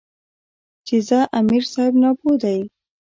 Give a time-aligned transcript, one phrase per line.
[0.85, 2.67] چې ځه امیر صېب ناپوهَ دے ـ